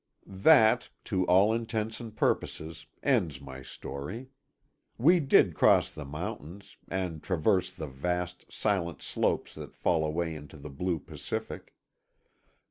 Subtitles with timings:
[0.47, 4.29] ————That, to all intents and purposes, ends my story.
[4.97, 10.57] We did cross the mountains, and traverse the vast, silent slopes that fall away to
[10.57, 11.75] the blue Pacific.